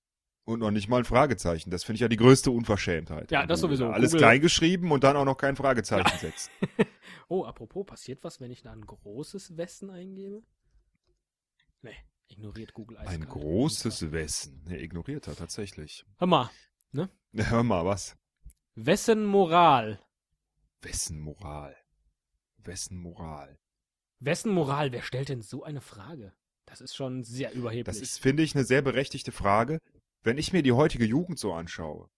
Und 0.45 0.59
noch 0.59 0.69
nicht 0.71 0.87
mal 0.87 0.99
ein 0.99 1.05
Fragezeichen. 1.05 1.71
Das 1.71 1.83
finde 1.83 1.95
ich 1.95 2.01
ja 2.01 2.07
die 2.07 2.17
größte 2.17 2.51
Unverschämtheit. 2.51 3.31
Ja, 3.31 3.45
das 3.45 3.59
sowieso. 3.61 3.87
Alles 3.87 4.11
Google- 4.11 4.19
klein 4.27 4.41
geschrieben 4.41 4.91
und 4.91 5.03
dann 5.03 5.15
auch 5.17 5.25
noch 5.25 5.37
kein 5.37 5.55
Fragezeichen 5.55 6.17
setzen. 6.19 6.51
Oh, 7.27 7.45
apropos, 7.45 7.85
passiert 7.85 8.23
was, 8.25 8.41
wenn 8.41 8.51
ich 8.51 8.61
da 8.61 8.73
ein 8.73 8.85
großes 8.85 9.55
Wessen 9.55 9.89
eingebe? 9.89 10.43
Nee, 11.81 11.95
ignoriert 12.29 12.73
Google 12.73 12.97
Ein 12.97 13.07
eiskalt. 13.07 13.29
großes 13.29 14.11
Wessen. 14.11 14.65
Er 14.67 14.81
ignoriert 14.81 15.27
er 15.27 15.35
tatsächlich. 15.35 16.05
Hör 16.17 16.27
mal, 16.27 16.49
Ja, 16.93 17.09
Hör 17.33 17.63
mal, 17.63 17.85
was? 17.85 18.15
Wessen 18.75 19.25
Moral? 19.25 19.99
Wessen 20.81 21.19
Moral? 21.19 21.75
Wessen 22.57 22.97
Moral? 22.97 23.57
Wessen 24.19 24.51
Moral? 24.53 24.91
Wer 24.91 25.01
stellt 25.03 25.29
denn 25.29 25.41
so 25.41 25.63
eine 25.63 25.81
Frage? 25.81 26.33
Das 26.65 26.79
ist 26.81 26.95
schon 26.95 27.23
sehr 27.23 27.53
überheblich. 27.53 27.85
Das 27.85 27.97
ist, 28.01 28.19
finde 28.19 28.43
ich, 28.43 28.55
eine 28.55 28.63
sehr 28.63 28.81
berechtigte 28.81 29.31
Frage. 29.31 29.79
Wenn 30.23 30.37
ich 30.37 30.53
mir 30.53 30.61
die 30.63 30.71
heutige 30.71 31.05
Jugend 31.05 31.39
so 31.39 31.53
anschaue 31.53 32.09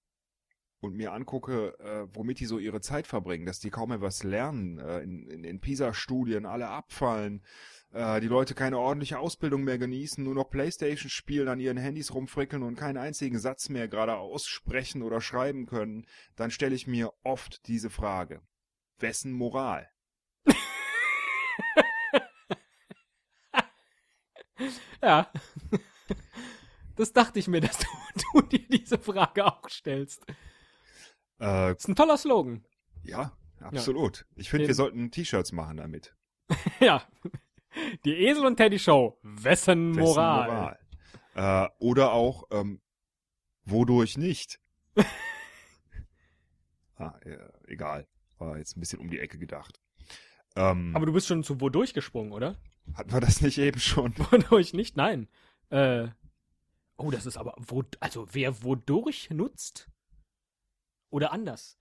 und 0.83 0.95
mir 0.95 1.13
angucke, 1.13 1.77
äh, 1.79 2.07
womit 2.13 2.39
die 2.39 2.45
so 2.45 2.59
ihre 2.59 2.81
Zeit 2.81 3.07
verbringen, 3.07 3.45
dass 3.45 3.59
die 3.59 3.69
kaum 3.69 3.89
mehr 3.89 4.01
was 4.01 4.23
lernen, 4.23 4.79
äh, 4.79 4.99
in, 4.99 5.27
in, 5.27 5.43
in 5.43 5.59
PISA-Studien 5.59 6.45
alle 6.45 6.67
abfallen, 6.67 7.43
äh, 7.91 8.19
die 8.19 8.27
Leute 8.27 8.53
keine 8.53 8.77
ordentliche 8.77 9.19
Ausbildung 9.19 9.63
mehr 9.63 9.77
genießen, 9.77 10.23
nur 10.23 10.35
noch 10.35 10.49
Playstation 10.49 11.09
spielen, 11.09 11.47
an 11.47 11.59
ihren 11.59 11.77
Handys 11.77 12.13
rumfrickeln 12.13 12.63
und 12.63 12.75
keinen 12.75 12.97
einzigen 12.97 13.39
Satz 13.39 13.69
mehr 13.69 13.87
gerade 13.87 14.17
aussprechen 14.17 15.03
oder 15.03 15.21
schreiben 15.21 15.65
können, 15.65 16.05
dann 16.35 16.51
stelle 16.51 16.75
ich 16.75 16.87
mir 16.87 17.13
oft 17.23 17.67
diese 17.67 17.89
Frage. 17.89 18.41
Wessen 18.99 19.31
Moral? 19.31 19.89
Ja. 25.01 25.29
Das 26.95 27.11
dachte 27.11 27.39
ich 27.39 27.47
mir, 27.47 27.59
dass 27.59 27.77
du, 27.77 27.87
du 28.33 28.41
dir 28.43 28.65
diese 28.69 28.97
Frage 28.97 29.45
auch 29.45 29.67
stellst. 29.67 30.25
Äh, 31.43 31.73
ist 31.73 31.87
ein 31.87 31.95
toller 31.95 32.17
Slogan. 32.17 32.63
ja, 33.03 33.33
absolut. 33.59 34.25
Ich 34.35 34.49
finde, 34.49 34.67
wir 34.67 34.75
sollten 34.75 35.11
T-Shirts 35.11 35.51
machen 35.51 35.77
damit. 35.77 36.15
Ja. 36.79 37.03
Die 38.05 38.13
Esel 38.27 38.45
und 38.45 38.57
Teddy 38.57 38.77
Show. 38.77 39.17
Wessen 39.23 39.95
Wessen 39.95 40.03
Moral? 40.03 40.77
Moral? 41.33 41.65
Äh, 41.65 41.69
oder 41.79 42.13
auch, 42.13 42.43
ähm, 42.51 42.81
wodurch 43.65 44.17
nicht? 44.17 44.59
ah, 46.97 47.15
äh, 47.21 47.37
egal. 47.65 48.07
War 48.37 48.57
jetzt 48.57 48.77
ein 48.77 48.79
bisschen 48.79 48.99
um 48.99 49.09
die 49.09 49.19
Ecke 49.19 49.39
gedacht. 49.39 49.81
Ähm, 50.55 50.95
Aber 50.95 51.07
du 51.07 51.13
bist 51.13 51.27
schon 51.27 51.43
zu 51.43 51.59
wodurch 51.61 51.93
gesprungen, 51.93 52.31
oder? 52.31 52.57
hatten 52.93 53.11
wir 53.11 53.21
das 53.21 53.41
nicht 53.41 53.57
eben 53.57 53.79
schon? 53.79 54.13
Wodurch 54.31 54.73
nicht? 54.73 54.97
Nein. 54.97 55.27
Äh. 55.69 56.09
Oh, 56.97 57.11
das 57.11 57.25
ist 57.25 57.37
aber. 57.37 57.55
Wo, 57.57 57.83
also, 57.99 58.27
wer 58.33 58.61
wodurch 58.63 59.29
nutzt? 59.31 59.89
Oder 61.13 61.31
anders. 61.31 61.77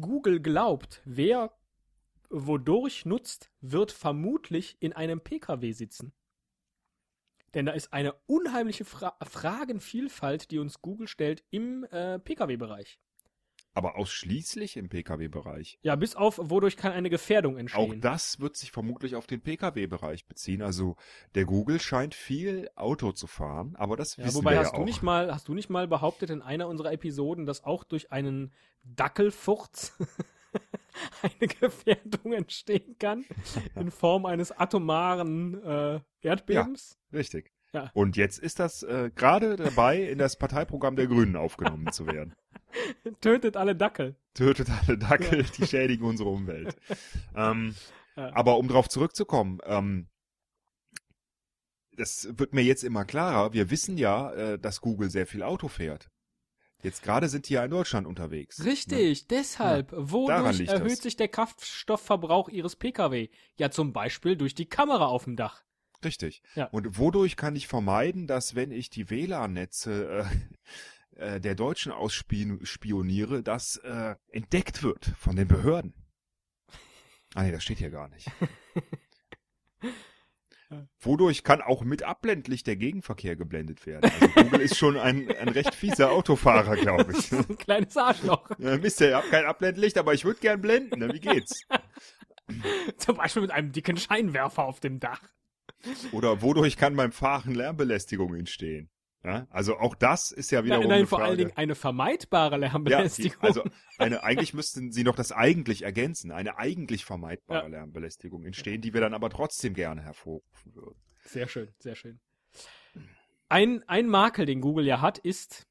Google 0.00 0.40
glaubt, 0.40 1.02
wer 1.04 1.54
wodurch 2.30 3.04
nutzt, 3.04 3.50
wird 3.60 3.92
vermutlich 3.92 4.78
in 4.80 4.94
einem 4.94 5.20
PKW 5.20 5.72
sitzen. 5.72 6.14
Denn 7.52 7.66
da 7.66 7.72
ist 7.72 7.92
eine 7.92 8.14
unheimliche 8.24 8.86
Fra 8.86 9.18
Fragenvielfalt, 9.22 10.50
die 10.50 10.58
uns 10.58 10.80
Google 10.80 11.08
stellt 11.08 11.44
im 11.50 11.84
äh, 11.90 12.18
PKW-Bereich. 12.20 12.98
Aber 13.72 13.96
ausschließlich 13.96 14.76
im 14.76 14.88
Pkw-Bereich. 14.88 15.78
Ja, 15.82 15.94
bis 15.94 16.16
auf, 16.16 16.40
wodurch 16.42 16.76
kann 16.76 16.90
eine 16.92 17.08
Gefährdung 17.08 17.54
Auch 17.54 17.58
entstehen. 17.60 18.00
das 18.00 18.40
wird 18.40 18.56
sich 18.56 18.72
vermutlich 18.72 19.14
auf 19.14 19.26
den 19.28 19.40
Pkw-Bereich 19.42 20.26
beziehen. 20.26 20.60
Also 20.62 20.96
der 21.36 21.44
Google 21.44 21.80
scheint 21.80 22.14
viel 22.14 22.68
Auto 22.74 23.12
zu 23.12 23.26
fahren, 23.28 23.76
aber 23.76 23.96
das 23.96 24.16
Ja, 24.16 24.24
wissen 24.24 24.38
wobei 24.38 24.52
wir 24.52 24.58
hast 24.60 24.72
ja 24.72 24.76
du 24.76 24.82
auch. 24.82 24.84
nicht 24.86 25.02
mal, 25.02 25.32
hast 25.32 25.46
du 25.46 25.54
nicht 25.54 25.70
mal 25.70 25.86
behauptet 25.86 26.30
in 26.30 26.42
einer 26.42 26.66
unserer 26.66 26.92
Episoden, 26.92 27.46
dass 27.46 27.62
auch 27.64 27.84
durch 27.84 28.10
einen 28.10 28.52
Dackelfurz 28.82 29.92
eine 31.22 31.48
Gefährdung 31.48 32.32
entstehen 32.32 32.96
kann 32.98 33.24
in 33.76 33.90
Form 33.92 34.26
eines 34.26 34.50
atomaren 34.52 35.62
äh, 35.62 36.00
Erdbebens? 36.22 36.98
Richtig. 37.12 37.52
Ja. 37.72 37.90
Und 37.94 38.16
jetzt 38.16 38.38
ist 38.38 38.58
das 38.58 38.82
äh, 38.82 39.10
gerade 39.14 39.56
dabei, 39.56 40.02
in 40.02 40.18
das 40.18 40.36
Parteiprogramm 40.36 40.96
der 40.96 41.06
Grünen 41.06 41.36
aufgenommen 41.36 41.92
zu 41.92 42.06
werden. 42.06 42.34
Tötet 43.20 43.56
alle 43.56 43.76
Dackel. 43.76 44.16
Tötet 44.34 44.68
alle 44.70 44.98
Dackel, 44.98 45.44
die 45.56 45.66
schädigen 45.66 46.04
unsere 46.04 46.30
Umwelt. 46.30 46.76
Ähm, 47.36 47.74
Ja. 48.16 48.34
Aber 48.34 48.58
um 48.58 48.66
darauf 48.66 48.88
zurückzukommen, 48.88 49.60
ähm, 49.64 50.08
das 51.96 52.28
wird 52.38 52.54
mir 52.54 52.62
jetzt 52.62 52.82
immer 52.82 53.04
klarer. 53.04 53.52
Wir 53.52 53.70
wissen 53.70 53.96
ja, 53.96 54.32
äh, 54.32 54.58
dass 54.58 54.80
Google 54.80 55.10
sehr 55.10 55.26
viel 55.26 55.42
Auto 55.42 55.68
fährt. 55.68 56.10
Jetzt 56.82 57.02
gerade 57.02 57.28
sind 57.28 57.48
die 57.48 57.54
ja 57.54 57.64
in 57.64 57.70
Deutschland 57.70 58.06
unterwegs. 58.06 58.64
Richtig, 58.64 59.26
deshalb. 59.28 59.90
daran 59.90 60.10
Wodurch 60.10 60.60
erhöht 60.60 60.92
das. 60.92 60.98
sich 61.02 61.16
der 61.16 61.28
Kraftstoffverbrauch 61.28 62.48
Ihres 62.48 62.74
Pkw? 62.74 63.28
Ja, 63.56 63.70
zum 63.70 63.92
Beispiel 63.92 64.36
durch 64.36 64.54
die 64.54 64.66
Kamera 64.66 65.06
auf 65.06 65.24
dem 65.24 65.36
Dach. 65.36 65.62
Richtig. 66.04 66.42
Ja. 66.54 66.66
Und 66.66 66.98
wodurch 66.98 67.36
kann 67.36 67.56
ich 67.56 67.68
vermeiden, 67.68 68.26
dass 68.26 68.54
wenn 68.54 68.70
ich 68.70 68.90
die 68.90 69.10
WLAN-Netze 69.10 70.26
äh, 71.16 71.34
äh, 71.34 71.40
der 71.40 71.54
Deutschen 71.54 71.92
ausspioniere, 71.92 73.42
das 73.42 73.76
äh, 73.76 74.14
entdeckt 74.30 74.82
wird 74.82 75.12
von 75.18 75.36
den 75.36 75.48
Behörden? 75.48 75.94
Ah 77.34 77.42
nee, 77.42 77.52
das 77.52 77.62
steht 77.62 77.78
hier 77.78 77.90
gar 77.90 78.08
nicht. 78.08 78.30
Wodurch 81.00 81.42
kann 81.42 81.62
auch 81.62 81.82
mit 81.82 82.04
Abblendlicht 82.04 82.66
der 82.66 82.76
Gegenverkehr 82.76 83.34
geblendet 83.34 83.86
werden? 83.86 84.10
Also 84.10 84.28
Google 84.28 84.60
ist 84.60 84.76
schon 84.78 84.96
ein, 84.96 85.28
ein 85.36 85.48
recht 85.48 85.74
fieser 85.74 86.12
Autofahrer, 86.12 86.76
glaube 86.76 87.12
ich. 87.12 87.32
Ein 87.32 87.58
kleines 87.58 87.96
Arschloch. 87.96 88.48
Ja, 88.58 88.76
Mist, 88.76 89.00
ihr 89.00 89.16
habt 89.16 89.30
kein 89.30 89.46
Abblendlicht, 89.46 89.98
aber 89.98 90.14
ich 90.14 90.24
würde 90.24 90.38
gern 90.40 90.60
blenden. 90.60 91.00
Ne? 91.00 91.12
Wie 91.12 91.20
geht's? 91.20 91.62
Zum 92.98 93.16
Beispiel 93.16 93.42
mit 93.42 93.50
einem 93.50 93.72
dicken 93.72 93.96
Scheinwerfer 93.96 94.64
auf 94.64 94.78
dem 94.80 95.00
Dach. 95.00 95.22
Oder 96.12 96.42
wodurch 96.42 96.76
kann 96.76 96.96
beim 96.96 97.12
Fahren 97.12 97.54
Lärmbelästigung 97.54 98.34
entstehen? 98.34 98.90
Ja? 99.24 99.46
Also 99.50 99.76
auch 99.78 99.94
das 99.94 100.30
ist 100.30 100.50
ja 100.50 100.64
wiederum 100.64 100.82
Nein, 100.82 100.88
nein, 100.88 100.98
eine 100.98 101.06
vor 101.06 101.18
Frage. 101.18 101.28
allen 101.28 101.38
Dingen 101.38 101.52
eine 101.56 101.74
vermeidbare 101.74 102.52
ja, 102.52 102.56
Lärmbelästigung. 102.68 103.42
also 103.42 103.64
eine, 103.98 104.22
eigentlich 104.22 104.54
müssten 104.54 104.92
sie 104.92 105.04
noch 105.04 105.16
das 105.16 105.32
eigentlich 105.32 105.82
ergänzen, 105.82 106.32
eine 106.32 106.58
eigentlich 106.58 107.04
vermeidbare 107.04 107.64
Ja. 107.64 107.68
Lärmbelästigung 107.68 108.44
entstehen, 108.44 108.80
die 108.80 108.94
wir 108.94 109.00
dann 109.00 109.14
aber 109.14 109.30
trotzdem 109.30 109.74
gerne 109.74 110.02
hervorrufen 110.02 110.74
würden. 110.74 110.98
Sehr 111.24 111.48
schön, 111.48 111.68
sehr 111.78 111.94
schön. 111.96 112.20
Ein, 113.48 113.82
ein 113.88 114.06
Makel, 114.06 114.46
den 114.46 114.60
Google 114.60 114.86
ja 114.86 115.00
hat, 115.00 115.18
ist, 115.18 115.66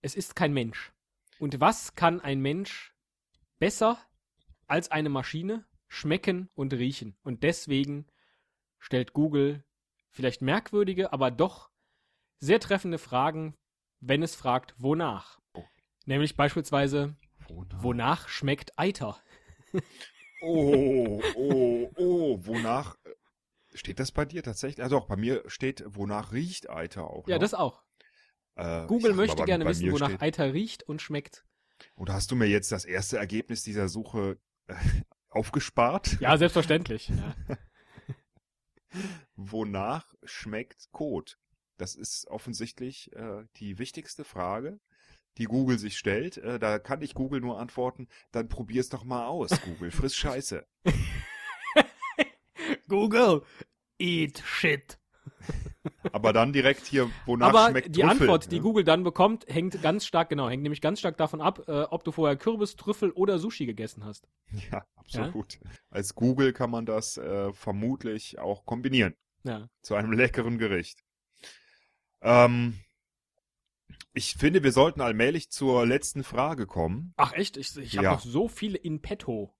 es 0.00 0.14
ist 0.14 0.36
kein 0.36 0.52
Mensch. 0.52 0.92
Und 1.38 1.60
was 1.60 1.94
kann 1.94 2.20
ein 2.20 2.40
Mensch 2.40 2.94
besser 3.58 3.98
als 4.66 4.90
eine 4.90 5.08
Maschine 5.08 5.66
schmecken 5.88 6.48
und 6.54 6.72
riechen? 6.72 7.16
Und 7.22 7.42
deswegen 7.42 8.06
stellt 8.80 9.12
Google 9.12 9.62
vielleicht 10.10 10.42
merkwürdige, 10.42 11.12
aber 11.12 11.30
doch 11.30 11.70
sehr 12.40 12.58
treffende 12.58 12.98
Fragen, 12.98 13.54
wenn 14.00 14.22
es 14.22 14.34
fragt, 14.34 14.74
wonach. 14.78 15.38
Oh. 15.54 15.62
Nämlich 16.06 16.36
beispielsweise, 16.36 17.14
Wonach? 17.48 17.82
wonach 17.82 18.28
schmeckt 18.28 18.72
Eiter? 18.78 19.20
Oh, 20.42 21.20
oh, 21.36 21.90
oh, 21.96 22.38
wonach 22.46 22.96
äh, 23.04 23.10
steht 23.76 24.00
das 24.00 24.10
bei 24.10 24.24
dir 24.24 24.42
tatsächlich? 24.42 24.82
Also 24.82 24.96
auch 24.96 25.06
bei 25.06 25.16
mir 25.16 25.42
steht, 25.48 25.84
wonach 25.86 26.32
riecht 26.32 26.70
Eiter 26.70 27.10
auch. 27.10 27.28
Ja, 27.28 27.34
noch. 27.36 27.40
das 27.42 27.52
auch. 27.52 27.82
Äh, 28.54 28.86
Google 28.86 29.10
mal, 29.10 29.26
möchte 29.26 29.44
gerne 29.44 29.66
wissen, 29.66 29.92
wonach 29.92 30.08
steht- 30.08 30.22
Eiter 30.22 30.54
riecht 30.54 30.82
und 30.84 31.02
schmeckt. 31.02 31.44
Oder 31.94 32.14
hast 32.14 32.30
du 32.30 32.36
mir 32.36 32.46
jetzt 32.46 32.72
das 32.72 32.86
erste 32.86 33.18
Ergebnis 33.18 33.62
dieser 33.64 33.88
Suche 33.88 34.38
äh, 34.66 34.74
aufgespart? 35.28 36.18
Ja, 36.20 36.38
selbstverständlich. 36.38 37.10
Ja. 37.10 37.34
Wonach 39.36 40.14
schmeckt 40.24 40.90
Kot? 40.92 41.38
Das 41.76 41.94
ist 41.94 42.26
offensichtlich 42.28 43.10
äh, 43.16 43.44
die 43.56 43.78
wichtigste 43.78 44.24
Frage, 44.24 44.80
die 45.38 45.44
Google 45.44 45.78
sich 45.78 45.96
stellt. 45.96 46.36
Äh, 46.36 46.58
da 46.58 46.78
kann 46.78 47.00
ich 47.00 47.14
Google 47.14 47.40
nur 47.40 47.58
antworten, 47.58 48.08
dann 48.32 48.48
probier's 48.48 48.90
doch 48.90 49.04
mal 49.04 49.26
aus, 49.26 49.50
Google. 49.62 49.90
Friss 49.90 50.14
Scheiße. 50.16 50.66
Google, 52.88 53.42
eat 53.98 54.42
shit. 54.44 54.99
Aber 56.12 56.32
dann 56.32 56.52
direkt 56.52 56.86
hier, 56.86 57.10
wonach 57.26 57.48
Aber 57.48 57.68
schmeckt 57.70 57.96
die 57.96 58.00
Trüffel, 58.02 58.22
Antwort, 58.22 58.52
die 58.52 58.56
ne? 58.56 58.62
Google 58.62 58.84
dann 58.84 59.02
bekommt, 59.02 59.46
hängt 59.48 59.80
ganz 59.82 60.04
stark, 60.04 60.28
genau, 60.28 60.48
hängt 60.48 60.62
nämlich 60.62 60.80
ganz 60.80 60.98
stark 60.98 61.16
davon 61.16 61.40
ab, 61.40 61.62
äh, 61.68 61.82
ob 61.82 62.04
du 62.04 62.12
vorher 62.12 62.36
Kürbis, 62.36 62.76
Trüffel 62.76 63.10
oder 63.12 63.38
Sushi 63.38 63.66
gegessen 63.66 64.04
hast. 64.04 64.28
Ja, 64.70 64.84
absolut. 64.96 65.58
Als 65.90 66.14
Google 66.14 66.52
kann 66.52 66.70
man 66.70 66.84
das 66.86 67.16
äh, 67.16 67.52
vermutlich 67.52 68.38
auch 68.38 68.66
kombinieren 68.66 69.14
Ja. 69.44 69.68
zu 69.82 69.94
einem 69.94 70.12
leckeren 70.12 70.58
Gericht. 70.58 71.02
Ähm, 72.20 72.78
ich 74.12 74.34
finde, 74.34 74.62
wir 74.62 74.72
sollten 74.72 75.00
allmählich 75.00 75.50
zur 75.50 75.86
letzten 75.86 76.24
Frage 76.24 76.66
kommen. 76.66 77.14
Ach 77.16 77.32
echt? 77.32 77.56
Ich, 77.56 77.76
ich 77.76 77.96
habe 77.96 78.04
Ja. 78.04 78.12
noch 78.12 78.20
so 78.20 78.48
viele 78.48 78.76
in 78.76 79.00
petto. 79.00 79.54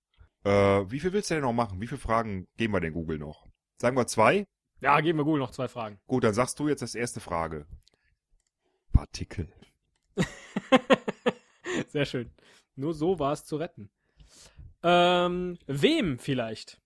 Äh, 0.44 0.50
wie 0.50 1.00
viel 1.00 1.12
willst 1.12 1.30
du 1.30 1.34
denn 1.34 1.44
noch 1.44 1.52
machen? 1.52 1.80
Wie 1.80 1.86
viele 1.86 2.00
Fragen 2.00 2.46
geben 2.56 2.74
wir 2.74 2.80
denn 2.80 2.92
Google 2.92 3.18
noch? 3.18 3.46
Sagen 3.78 3.96
wir 3.96 4.06
zwei? 4.06 4.46
Ja, 4.80 5.00
geben 5.00 5.18
wir 5.18 5.24
Google 5.24 5.40
noch 5.40 5.50
zwei 5.50 5.68
Fragen. 5.68 6.00
Gut, 6.06 6.24
dann 6.24 6.34
sagst 6.34 6.58
du 6.58 6.68
jetzt 6.68 6.82
als 6.82 6.94
erste 6.94 7.20
Frage. 7.20 7.66
Partikel. 8.92 9.52
Sehr 11.88 12.06
schön. 12.06 12.30
Nur 12.76 12.94
so 12.94 13.18
war 13.18 13.32
es 13.32 13.44
zu 13.44 13.56
retten. 13.56 13.90
Ähm, 14.82 15.58
wem 15.66 16.18
vielleicht? 16.18 16.80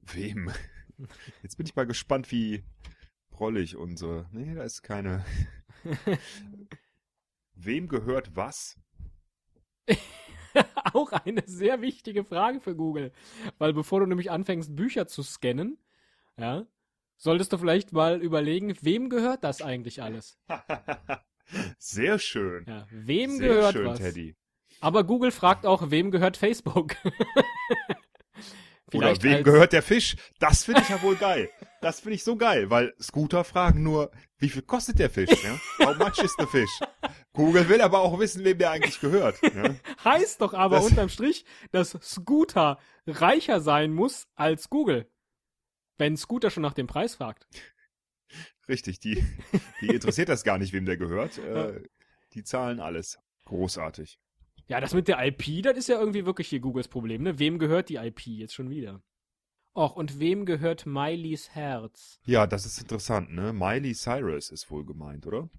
Wem? 0.00 0.50
Jetzt 1.42 1.56
bin 1.56 1.66
ich 1.66 1.76
mal 1.76 1.86
gespannt, 1.86 2.30
wie 2.30 2.64
prollig 3.30 3.76
unsere. 3.76 4.28
Nee, 4.32 4.54
da 4.54 4.62
ist 4.62 4.82
keine. 4.82 5.24
Wem 7.54 7.88
gehört 7.88 8.34
was? 8.34 8.78
Auch 10.92 11.12
eine 11.12 11.42
sehr 11.46 11.80
wichtige 11.80 12.24
Frage 12.24 12.60
für 12.60 12.74
Google. 12.74 13.12
Weil 13.58 13.72
bevor 13.72 14.00
du 14.00 14.06
nämlich 14.06 14.30
anfängst, 14.30 14.74
Bücher 14.74 15.06
zu 15.06 15.22
scannen, 15.22 15.78
ja, 16.36 16.66
solltest 17.16 17.52
du 17.52 17.58
vielleicht 17.58 17.92
mal 17.92 18.20
überlegen, 18.20 18.74
wem 18.80 19.08
gehört 19.08 19.44
das 19.44 19.62
eigentlich 19.62 20.02
alles? 20.02 20.38
Sehr 21.78 22.18
schön. 22.18 22.64
Ja, 22.66 22.86
wem 22.90 23.36
Sehr 23.36 23.48
gehört 23.48 23.72
schön, 23.72 23.86
was? 23.86 23.98
Teddy. 23.98 24.36
Aber 24.80 25.04
Google 25.04 25.30
fragt 25.30 25.66
auch, 25.66 25.90
wem 25.90 26.10
gehört 26.10 26.36
Facebook? 26.36 26.96
Oder 28.94 29.22
wem 29.22 29.42
gehört 29.42 29.72
der 29.72 29.82
Fisch? 29.82 30.16
Das 30.38 30.64
finde 30.64 30.82
ich 30.82 30.88
ja 30.88 31.00
wohl 31.02 31.16
geil. 31.16 31.48
Das 31.80 32.00
finde 32.00 32.14
ich 32.16 32.24
so 32.24 32.36
geil, 32.36 32.68
weil 32.68 32.92
Scooter 33.00 33.44
fragen 33.44 33.82
nur, 33.82 34.10
wie 34.38 34.48
viel 34.48 34.62
kostet 34.62 34.98
der 34.98 35.08
Fisch? 35.08 35.30
Ja? 35.42 35.58
How 35.86 35.96
much 35.96 36.18
is 36.22 36.34
the 36.38 36.46
fish? 36.46 36.70
Google 37.34 37.68
will 37.68 37.80
aber 37.80 38.00
auch 38.00 38.18
wissen, 38.18 38.44
wem 38.44 38.58
der 38.58 38.70
eigentlich 38.72 39.00
gehört. 39.00 39.40
Ja? 39.42 39.74
Heißt 40.04 40.40
doch 40.40 40.52
aber 40.54 40.76
Das- 40.76 40.86
unterm 40.86 41.08
Strich, 41.08 41.44
dass 41.70 41.96
Scooter 42.02 42.78
reicher 43.06 43.60
sein 43.60 43.92
muss 43.92 44.28
als 44.34 44.68
Google. 44.68 45.10
Wenn 45.98 46.16
Scooter 46.16 46.50
schon 46.50 46.62
nach 46.62 46.74
dem 46.74 46.86
Preis 46.86 47.14
fragt. 47.14 47.46
Richtig, 48.68 49.00
die, 49.00 49.24
die 49.80 49.88
interessiert 49.88 50.28
das 50.28 50.44
gar 50.44 50.58
nicht, 50.58 50.72
wem 50.72 50.84
der 50.86 50.96
gehört. 50.96 51.38
Äh, 51.42 51.82
die 52.34 52.44
zahlen 52.44 52.80
alles. 52.80 53.18
Großartig. 53.44 54.18
Ja, 54.68 54.80
das 54.80 54.94
mit 54.94 55.08
der 55.08 55.22
IP, 55.26 55.62
das 55.62 55.76
ist 55.76 55.88
ja 55.88 55.98
irgendwie 55.98 56.24
wirklich 56.24 56.48
hier 56.48 56.60
Googles 56.60 56.88
Problem, 56.88 57.22
ne? 57.24 57.38
Wem 57.38 57.58
gehört 57.58 57.88
die 57.90 57.96
IP 57.96 58.26
jetzt 58.26 58.54
schon 58.54 58.70
wieder? 58.70 59.02
Och, 59.74 59.96
und 59.96 60.18
wem 60.20 60.46
gehört 60.46 60.86
Mileys 60.86 61.50
Herz? 61.50 62.20
Ja, 62.24 62.46
das 62.46 62.64
ist 62.64 62.80
interessant, 62.80 63.32
ne? 63.32 63.52
Miley 63.52 63.94
Cyrus 63.94 64.50
ist 64.50 64.70
wohl 64.70 64.84
gemeint, 64.86 65.26
oder? 65.26 65.50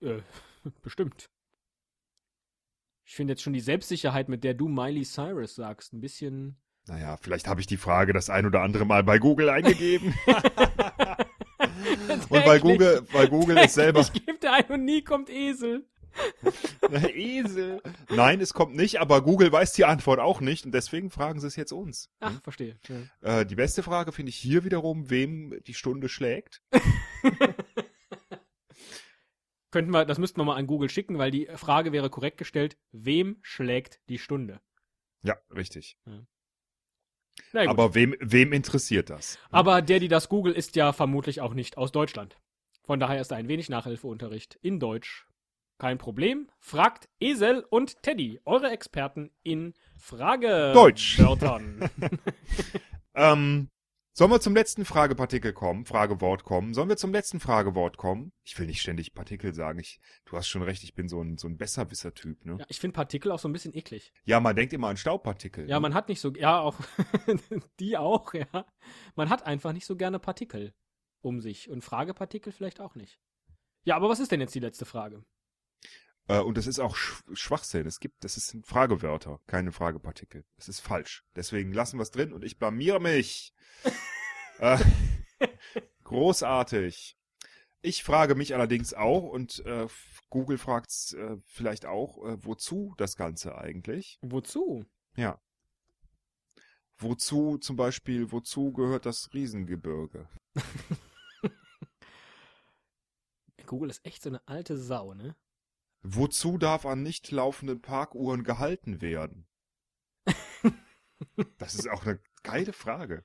Äh, 0.00 0.20
bestimmt. 0.82 1.30
Ich 3.04 3.14
finde 3.14 3.32
jetzt 3.32 3.42
schon 3.42 3.54
die 3.54 3.60
Selbstsicherheit, 3.60 4.28
mit 4.28 4.44
der 4.44 4.54
du 4.54 4.68
Miley 4.68 5.04
Cyrus 5.04 5.54
sagst, 5.54 5.92
ein 5.92 6.00
bisschen. 6.00 6.56
Naja, 6.86 7.16
vielleicht 7.16 7.48
habe 7.48 7.60
ich 7.60 7.66
die 7.66 7.76
Frage 7.76 8.12
das 8.12 8.30
ein 8.30 8.46
oder 8.46 8.60
andere 8.60 8.84
Mal 8.84 9.02
bei 9.02 9.18
Google 9.18 9.50
eingegeben. 9.50 10.14
Und 12.08 12.30
weil 12.30 12.60
Google, 12.60 13.02
weil 13.12 13.28
Google 13.28 13.58
es 13.58 13.74
selber. 13.74 14.00
Ich 14.00 14.12
gebe 14.12 14.38
ein 14.50 14.66
und 14.68 14.84
nie 14.84 15.02
kommt 15.02 15.30
Esel. 15.30 15.84
Esel. 17.14 17.80
Nein, 18.10 18.40
es 18.40 18.54
kommt 18.54 18.74
nicht, 18.74 19.00
aber 19.00 19.22
Google 19.22 19.52
weiß 19.52 19.72
die 19.72 19.84
Antwort 19.84 20.18
auch 20.18 20.40
nicht 20.40 20.66
und 20.66 20.72
deswegen 20.72 21.10
fragen 21.10 21.40
sie 21.40 21.46
es 21.46 21.56
jetzt 21.56 21.72
uns. 21.72 22.10
Ach, 22.20 22.42
verstehe. 22.42 22.76
Ja. 23.22 23.40
Äh, 23.40 23.46
die 23.46 23.54
beste 23.54 23.82
Frage 23.82 24.12
finde 24.12 24.30
ich 24.30 24.36
hier 24.36 24.64
wiederum, 24.64 25.10
wem 25.10 25.60
die 25.66 25.74
Stunde 25.74 26.08
schlägt. 26.08 26.62
Könnten 29.70 29.90
wir, 29.92 30.04
das 30.04 30.18
müssten 30.18 30.40
wir 30.40 30.44
mal 30.44 30.56
an 30.56 30.66
Google 30.66 30.88
schicken, 30.88 31.18
weil 31.18 31.30
die 31.30 31.46
Frage 31.56 31.92
wäre 31.92 32.10
korrekt 32.10 32.38
gestellt, 32.38 32.76
wem 32.90 33.38
schlägt 33.42 34.00
die 34.08 34.18
Stunde? 34.18 34.60
Ja, 35.22 35.36
richtig. 35.54 35.96
Gut. 36.04 36.26
Aber 37.54 37.94
wem, 37.94 38.16
wem 38.20 38.52
interessiert 38.52 39.10
das? 39.10 39.38
Aber 39.50 39.82
der, 39.82 40.00
die 40.00 40.08
das 40.08 40.28
Google, 40.28 40.52
ist 40.52 40.76
ja 40.76 40.92
vermutlich 40.92 41.40
auch 41.40 41.54
nicht 41.54 41.76
aus 41.76 41.92
Deutschland. 41.92 42.38
Von 42.84 42.98
daher 42.98 43.20
ist 43.20 43.32
ein 43.32 43.48
wenig 43.48 43.68
Nachhilfeunterricht 43.68 44.58
in 44.62 44.80
Deutsch 44.80 45.28
kein 45.78 45.96
Problem. 45.98 46.48
Fragt 46.58 47.08
Esel 47.20 47.64
und 47.70 48.02
Teddy, 48.02 48.40
eure 48.44 48.70
Experten 48.70 49.30
in 49.42 49.74
Frage. 49.96 50.72
Deutsch. 50.74 51.18
Wörtern. 51.18 51.88
Ähm, 53.14 53.68
sollen 54.18 54.32
wir 54.32 54.40
zum 54.40 54.52
letzten 54.52 54.84
Fragepartikel 54.84 55.52
kommen, 55.52 55.84
Fragewort 55.84 56.42
kommen? 56.42 56.74
Sollen 56.74 56.88
wir 56.88 56.96
zum 56.96 57.12
letzten 57.12 57.38
Fragewort 57.38 57.98
kommen? 57.98 58.32
Ich 58.44 58.58
will 58.58 58.66
nicht 58.66 58.80
ständig 58.80 59.14
Partikel 59.14 59.54
sagen. 59.54 59.78
Ich, 59.78 60.00
du 60.24 60.36
hast 60.36 60.48
schon 60.48 60.62
recht, 60.62 60.82
ich 60.82 60.94
bin 60.94 61.08
so 61.08 61.22
ein, 61.22 61.38
so 61.38 61.46
ein 61.46 61.56
Besserwisser-Typ, 61.56 62.44
ne? 62.44 62.56
ja, 62.58 62.66
ich 62.68 62.80
finde 62.80 62.94
Partikel 62.94 63.30
auch 63.30 63.38
so 63.38 63.48
ein 63.48 63.52
bisschen 63.52 63.76
eklig. 63.76 64.12
Ja, 64.24 64.40
man 64.40 64.56
denkt 64.56 64.72
immer 64.72 64.88
an 64.88 64.96
Staubpartikel. 64.96 65.68
Ja, 65.68 65.76
ne? 65.76 65.82
man 65.82 65.94
hat 65.94 66.08
nicht 66.08 66.20
so, 66.20 66.32
ja, 66.32 66.58
auch, 66.58 66.80
die 67.78 67.96
auch, 67.96 68.34
ja. 68.34 68.66
Man 69.14 69.28
hat 69.30 69.46
einfach 69.46 69.72
nicht 69.72 69.86
so 69.86 69.94
gerne 69.94 70.18
Partikel 70.18 70.74
um 71.20 71.40
sich. 71.40 71.70
Und 71.70 71.82
Fragepartikel 71.84 72.52
vielleicht 72.52 72.80
auch 72.80 72.96
nicht. 72.96 73.20
Ja, 73.84 73.94
aber 73.94 74.08
was 74.08 74.18
ist 74.18 74.32
denn 74.32 74.40
jetzt 74.40 74.54
die 74.54 74.60
letzte 74.60 74.84
Frage? 74.84 75.24
Äh, 76.28 76.40
und 76.40 76.56
das 76.56 76.66
ist 76.66 76.78
auch 76.78 76.94
Sch 76.94 77.22
Schwachsinn. 77.32 77.86
Es 77.86 78.00
gibt, 78.00 78.22
das 78.22 78.34
sind 78.34 78.66
Fragewörter, 78.66 79.40
keine 79.46 79.72
Fragepartikel. 79.72 80.44
Das 80.56 80.68
ist 80.68 80.80
falsch. 80.80 81.24
Deswegen 81.34 81.72
lassen 81.72 81.98
wir 81.98 82.02
es 82.02 82.10
drin 82.10 82.32
und 82.32 82.44
ich 82.44 82.58
blamiere 82.58 83.00
mich. 83.00 83.52
äh, 84.58 84.78
großartig. 86.04 87.16
Ich 87.80 88.02
frage 88.02 88.34
mich 88.34 88.54
allerdings 88.54 88.92
auch 88.92 89.22
und 89.22 89.64
äh, 89.64 89.86
Google 90.30 90.58
fragt 90.58 90.90
es 90.90 91.14
äh, 91.14 91.36
vielleicht 91.44 91.86
auch, 91.86 92.18
äh, 92.26 92.44
wozu 92.44 92.94
das 92.98 93.16
Ganze 93.16 93.56
eigentlich? 93.56 94.18
Wozu? 94.20 94.84
Ja. 95.16 95.40
Wozu 96.98 97.58
zum 97.58 97.76
Beispiel, 97.76 98.32
wozu 98.32 98.72
gehört 98.72 99.06
das 99.06 99.32
Riesengebirge? 99.32 100.28
Google 103.66 103.90
ist 103.90 104.04
echt 104.04 104.22
so 104.22 104.30
eine 104.30 104.46
alte 104.48 104.76
Sau, 104.76 105.14
ne? 105.14 105.36
Wozu 106.02 106.58
darf 106.58 106.86
an 106.86 107.02
nicht 107.02 107.30
laufenden 107.30 107.80
Parkuhren 107.80 108.44
gehalten 108.44 109.00
werden? 109.00 109.46
das 111.58 111.74
ist 111.74 111.88
auch 111.88 112.04
eine 112.04 112.20
geile 112.42 112.72
Frage. 112.72 113.24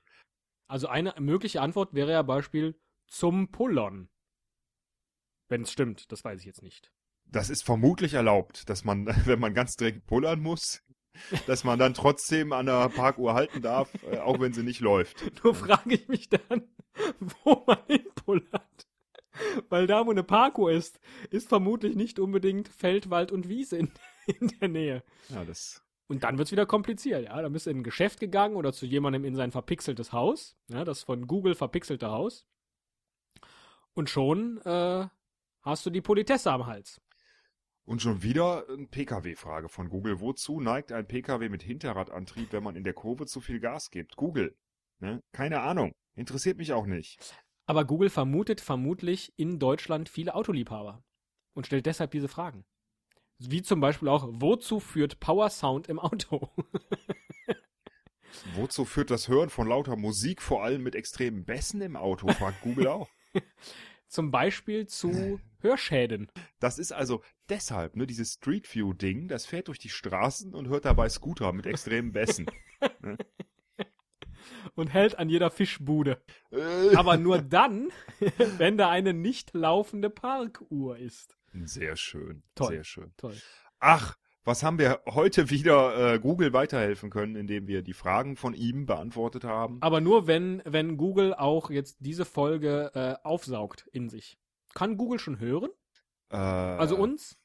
Also 0.68 0.88
eine 0.88 1.14
mögliche 1.18 1.60
Antwort 1.60 1.94
wäre 1.94 2.12
ja 2.12 2.22
Beispiel 2.22 2.80
zum 3.06 3.50
Pullern. 3.50 4.08
Wenn 5.48 5.62
es 5.62 5.72
stimmt, 5.72 6.10
das 6.10 6.24
weiß 6.24 6.40
ich 6.40 6.46
jetzt 6.46 6.62
nicht. 6.62 6.90
Das 7.26 7.50
ist 7.50 7.64
vermutlich 7.64 8.14
erlaubt, 8.14 8.68
dass 8.68 8.84
man, 8.84 9.06
wenn 9.26 9.40
man 9.40 9.54
ganz 9.54 9.76
dringend 9.76 10.06
pullern 10.06 10.40
muss, 10.40 10.82
dass 11.46 11.64
man 11.64 11.78
dann 11.78 11.94
trotzdem 11.94 12.52
an 12.52 12.66
der 12.66 12.88
Parkuhr 12.88 13.34
halten 13.34 13.62
darf, 13.62 13.90
äh, 14.04 14.18
auch 14.18 14.40
wenn 14.40 14.52
sie 14.52 14.62
nicht 14.62 14.80
läuft. 14.80 15.24
Nur 15.44 15.54
frage 15.54 15.94
ich 15.94 16.08
mich 16.08 16.28
dann, 16.28 16.68
wo 17.44 17.62
man 17.66 17.78
hinpullert. 17.86 18.88
Weil 19.68 19.86
da, 19.86 20.06
wo 20.06 20.10
eine 20.10 20.22
Parkuhr 20.22 20.72
ist, 20.72 21.00
ist 21.30 21.48
vermutlich 21.48 21.96
nicht 21.96 22.18
unbedingt 22.18 22.68
Feld, 22.68 23.10
Wald 23.10 23.32
und 23.32 23.48
Wiese 23.48 23.76
in, 23.76 23.90
in 24.26 24.48
der 24.60 24.68
Nähe. 24.68 25.04
Ja, 25.28 25.44
das. 25.44 25.82
Und 26.06 26.22
dann 26.22 26.38
wird's 26.38 26.52
wieder 26.52 26.66
kompliziert, 26.66 27.24
ja. 27.24 27.40
Da 27.40 27.48
bist 27.48 27.66
du 27.66 27.70
in 27.70 27.78
ein 27.78 27.84
Geschäft 27.84 28.20
gegangen 28.20 28.56
oder 28.56 28.72
zu 28.72 28.86
jemandem 28.86 29.24
in 29.24 29.34
sein 29.34 29.52
verpixeltes 29.52 30.12
Haus, 30.12 30.56
ja, 30.68 30.84
das 30.84 31.02
von 31.02 31.26
Google 31.26 31.54
verpixelte 31.54 32.10
Haus. 32.10 32.46
Und 33.94 34.10
schon 34.10 34.60
äh, 34.64 35.06
hast 35.62 35.86
du 35.86 35.90
die 35.90 36.00
Politesse 36.00 36.50
am 36.50 36.66
Hals. 36.66 37.00
Und 37.86 38.00
schon 38.00 38.22
wieder 38.22 38.66
eine 38.68 38.86
Pkw-Frage 38.86 39.68
von 39.68 39.90
Google. 39.90 40.20
Wozu 40.20 40.60
neigt 40.60 40.90
ein 40.90 41.06
Pkw 41.06 41.48
mit 41.48 41.62
Hinterradantrieb, 41.62 42.52
wenn 42.52 42.62
man 42.62 42.76
in 42.76 42.84
der 42.84 42.94
Kurve 42.94 43.26
zu 43.26 43.40
viel 43.40 43.60
Gas 43.60 43.90
gibt? 43.90 44.16
Google. 44.16 44.56
Ne? 45.00 45.22
Keine 45.32 45.60
Ahnung. 45.60 45.92
Interessiert 46.14 46.56
mich 46.56 46.72
auch 46.72 46.86
nicht. 46.86 47.34
Aber 47.66 47.84
Google 47.84 48.10
vermutet 48.10 48.60
vermutlich 48.60 49.32
in 49.36 49.58
Deutschland 49.58 50.08
viele 50.08 50.34
Autoliebhaber 50.34 51.02
und 51.54 51.66
stellt 51.66 51.86
deshalb 51.86 52.10
diese 52.10 52.28
Fragen. 52.28 52.64
Wie 53.38 53.62
zum 53.62 53.80
Beispiel 53.80 54.08
auch, 54.08 54.26
wozu 54.30 54.80
führt 54.80 55.20
Power 55.20 55.50
Sound 55.50 55.88
im 55.88 55.98
Auto? 55.98 56.50
wozu 58.54 58.84
führt 58.84 59.10
das 59.10 59.28
Hören 59.28 59.50
von 59.50 59.68
lauter 59.68 59.96
Musik 59.96 60.42
vor 60.42 60.62
allem 60.62 60.82
mit 60.82 60.94
extremen 60.94 61.44
Bässen 61.44 61.80
im 61.80 61.96
Auto? 61.96 62.28
Fragt 62.28 62.60
Google 62.62 62.86
auch. 62.88 63.08
zum 64.08 64.30
Beispiel 64.30 64.86
zu 64.86 65.40
Hörschäden. 65.60 66.30
Das 66.60 66.78
ist 66.78 66.92
also 66.92 67.22
deshalb, 67.48 67.96
ne, 67.96 68.06
dieses 68.06 68.34
Street 68.34 68.72
View-Ding, 68.72 69.28
das 69.28 69.46
fährt 69.46 69.68
durch 69.68 69.78
die 69.78 69.88
Straßen 69.88 70.54
und 70.54 70.68
hört 70.68 70.84
dabei 70.84 71.08
Scooter 71.08 71.52
mit 71.52 71.66
extremen 71.66 72.12
Bässen. 72.12 72.46
ne? 73.00 73.16
Und 74.74 74.88
hält 74.88 75.18
an 75.18 75.28
jeder 75.28 75.50
Fischbude. 75.50 76.20
Äh. 76.50 76.96
Aber 76.96 77.16
nur 77.16 77.38
dann, 77.40 77.90
wenn 78.58 78.76
da 78.76 78.90
eine 78.90 79.14
nicht 79.14 79.54
laufende 79.54 80.10
Parkuhr 80.10 80.98
ist. 80.98 81.36
Sehr 81.52 81.96
schön. 81.96 82.42
Toll. 82.54 82.68
Sehr 82.68 82.84
schön. 82.84 83.12
Toll. 83.16 83.36
Ach, 83.78 84.16
was 84.42 84.62
haben 84.62 84.78
wir 84.78 85.00
heute 85.06 85.48
wieder 85.50 86.14
äh, 86.14 86.18
Google 86.18 86.52
weiterhelfen 86.52 87.08
können, 87.08 87.36
indem 87.36 87.66
wir 87.66 87.82
die 87.82 87.94
Fragen 87.94 88.36
von 88.36 88.52
ihm 88.52 88.84
beantwortet 88.84 89.44
haben? 89.44 89.78
Aber 89.80 90.00
nur 90.00 90.26
wenn, 90.26 90.60
wenn 90.66 90.96
Google 90.96 91.32
auch 91.34 91.70
jetzt 91.70 91.98
diese 92.00 92.24
Folge 92.24 92.90
äh, 92.94 93.14
aufsaugt 93.26 93.88
in 93.92 94.08
sich. 94.08 94.38
Kann 94.74 94.96
Google 94.96 95.18
schon 95.18 95.38
hören? 95.38 95.70
Äh, 96.30 96.36
Also 96.36 96.96
uns? 96.96 97.38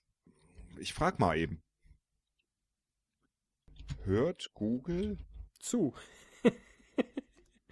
Ich 0.80 0.94
frag 0.94 1.20
mal 1.20 1.38
eben. 1.38 1.62
Hört 4.04 4.52
Google 4.54 5.18
Zu. 5.60 5.94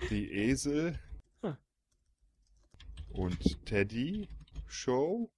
Die 0.10 0.32
Esel 0.32 1.00
Ah. 1.42 1.58
und 3.10 3.66
Teddy 3.66 4.28
Show? 4.68 5.32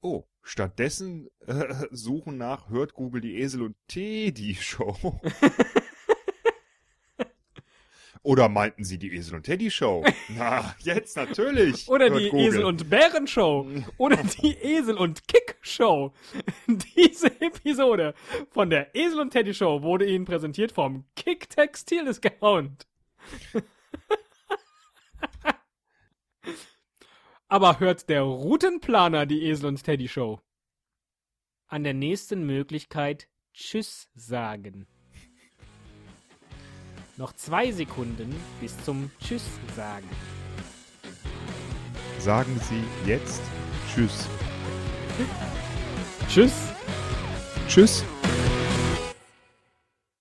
Oh, 0.00 0.24
stattdessen 0.42 1.28
äh, 1.46 1.86
suchen 1.90 2.38
nach 2.38 2.68
Hört 2.70 2.94
Google 2.94 3.20
die 3.20 3.36
Esel 3.40 3.62
und 3.62 3.76
Teddy 3.88 4.54
Show. 4.54 5.20
Oder 8.22 8.50
meinten 8.50 8.84
Sie 8.84 8.98
die 8.98 9.14
Esel 9.14 9.36
und 9.36 9.44
Teddy 9.44 9.70
Show? 9.70 10.04
Na, 10.28 10.74
jetzt 10.80 11.16
natürlich. 11.16 11.88
Oder 11.88 12.10
die 12.10 12.28
Google. 12.28 12.46
Esel 12.46 12.64
und 12.64 12.90
Bären 12.90 13.26
Show. 13.26 13.66
Oder 13.96 14.18
die 14.18 14.52
Esel 14.58 14.98
und 14.98 15.26
Kick 15.26 15.56
Show. 15.62 16.12
Diese 16.96 17.28
Episode 17.40 18.14
von 18.50 18.68
der 18.68 18.94
Esel 18.94 19.20
und 19.20 19.30
Teddy 19.30 19.54
Show 19.54 19.82
wurde 19.82 20.04
Ihnen 20.04 20.26
präsentiert 20.26 20.72
vom 20.72 21.06
Kick 21.16 21.48
Textil 21.48 22.04
Discount. 22.04 22.86
Aber 27.48 27.80
hört 27.80 28.08
der 28.10 28.22
Routenplaner 28.22 29.26
die 29.26 29.44
Esel 29.46 29.66
und 29.66 29.82
Teddy 29.82 30.08
Show? 30.08 30.40
An 31.66 31.84
der 31.84 31.94
nächsten 31.94 32.44
Möglichkeit 32.44 33.28
Tschüss 33.54 34.10
sagen. 34.14 34.86
Noch 37.20 37.34
zwei 37.34 37.70
Sekunden 37.70 38.34
bis 38.62 38.74
zum 38.82 39.10
Tschüss 39.22 39.42
sagen. 39.76 40.08
Sagen 42.18 42.58
Sie 42.66 42.82
jetzt 43.06 43.42
Tschüss. 43.92 44.26
Tschüss. 46.30 46.72
Tschüss. 47.68 48.04